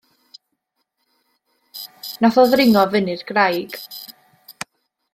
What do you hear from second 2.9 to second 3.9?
fyny'r graig.